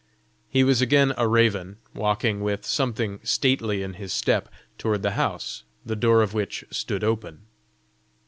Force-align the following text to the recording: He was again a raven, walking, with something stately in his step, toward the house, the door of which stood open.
He 0.49 0.63
was 0.63 0.81
again 0.81 1.13
a 1.15 1.27
raven, 1.27 1.77
walking, 1.93 2.41
with 2.41 2.65
something 2.65 3.19
stately 3.21 3.83
in 3.83 3.93
his 3.93 4.11
step, 4.11 4.49
toward 4.79 5.03
the 5.03 5.11
house, 5.11 5.61
the 5.85 5.95
door 5.95 6.23
of 6.23 6.33
which 6.33 6.65
stood 6.71 7.03
open. 7.03 7.45